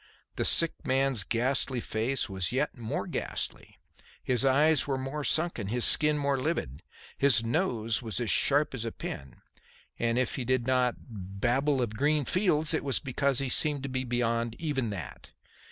The 0.35 0.45
sick 0.45 0.73
man's 0.83 1.23
ghastly 1.23 1.79
face 1.79 2.27
was 2.27 2.51
yet 2.51 2.75
more 2.75 3.05
ghastly; 3.05 3.77
his 4.23 4.43
eyes 4.43 4.87
were 4.87 4.97
more 4.97 5.23
sunken, 5.23 5.67
his 5.67 5.85
skin 5.85 6.17
more 6.17 6.39
livid; 6.39 6.81
"his 7.19 7.43
nose 7.45 8.01
was 8.01 8.19
as 8.19 8.31
sharp 8.31 8.73
as 8.73 8.83
a 8.83 8.91
pen," 8.91 9.43
and 9.99 10.17
if 10.17 10.37
he 10.37 10.43
did 10.43 10.65
not 10.65 10.95
"babble 10.97 11.83
of 11.83 11.93
green 11.95 12.25
fields" 12.25 12.73
it 12.73 12.83
was 12.83 12.97
because 12.97 13.37
he 13.37 13.47
seemed 13.47 13.83
to 13.83 13.89
be 13.89 14.03
beyond 14.03 14.55
even 14.57 14.89
that. 14.89 15.29